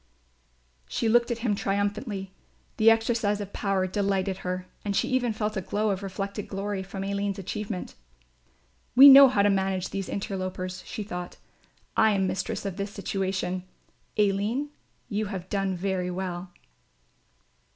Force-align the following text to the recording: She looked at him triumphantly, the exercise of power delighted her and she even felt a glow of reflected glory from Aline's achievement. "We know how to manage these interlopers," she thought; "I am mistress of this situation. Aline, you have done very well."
She 0.89 1.07
looked 1.07 1.29
at 1.29 1.37
him 1.45 1.53
triumphantly, 1.53 2.33
the 2.77 2.89
exercise 2.89 3.39
of 3.39 3.53
power 3.53 3.85
delighted 3.85 4.37
her 4.37 4.65
and 4.83 4.95
she 4.95 5.07
even 5.09 5.31
felt 5.31 5.55
a 5.55 5.61
glow 5.61 5.91
of 5.91 6.01
reflected 6.01 6.47
glory 6.47 6.81
from 6.81 7.03
Aline's 7.03 7.37
achievement. 7.37 7.93
"We 8.95 9.07
know 9.07 9.27
how 9.27 9.43
to 9.43 9.51
manage 9.51 9.89
these 9.91 10.09
interlopers," 10.09 10.83
she 10.87 11.03
thought; 11.03 11.37
"I 11.95 12.13
am 12.13 12.25
mistress 12.25 12.65
of 12.65 12.77
this 12.77 12.89
situation. 12.89 13.61
Aline, 14.17 14.71
you 15.07 15.27
have 15.27 15.49
done 15.49 15.75
very 15.75 16.09
well." 16.09 16.49